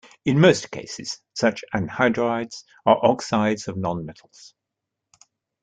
[0.25, 4.55] In most cases, such anhydrides are oxides of nonmetals.